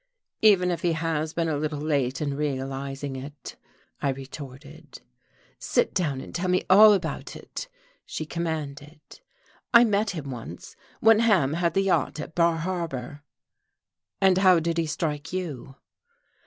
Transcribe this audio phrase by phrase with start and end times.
[0.41, 3.55] "Even if he has been a little late in realizing it,"
[4.01, 4.99] I retorted.
[5.59, 7.45] "Sit down and tell me all about him,"
[8.03, 8.99] she commanded.
[9.71, 13.21] "I met him once, when Ham had the yacht at Bar Harbor."
[14.19, 15.75] "And how did he strike you?"